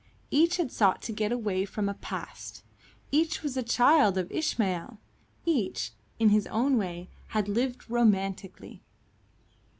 each 0.31 0.57
had 0.57 0.71
sought 0.71 0.99
to 0.99 1.11
get 1.13 1.31
away 1.31 1.63
from 1.63 1.87
a 1.87 1.93
past, 1.93 2.63
each 3.11 3.43
was 3.43 3.55
a 3.55 3.61
child 3.61 4.17
of 4.17 4.31
Ishmael, 4.31 4.97
each, 5.45 5.91
in 6.17 6.29
his 6.29 6.47
own 6.47 6.75
way, 6.75 7.07
had 7.27 7.47
lived 7.47 7.87
romantically. 7.87 8.81